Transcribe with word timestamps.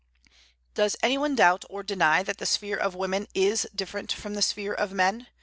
Does 0.73 0.95
any 1.03 1.15
one 1.19 1.35
doubt 1.35 1.63
or 1.69 1.83
deny 1.83 2.23
that 2.23 2.37
the 2.39 2.47
sphere 2.47 2.75
of 2.75 2.95
women 2.95 3.27
is 3.35 3.67
different 3.75 4.11
from 4.11 4.33
the 4.33 4.41
sphere 4.41 4.73
of 4.73 4.91
men? 4.91 5.27